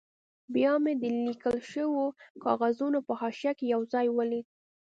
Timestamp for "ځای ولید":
3.93-4.45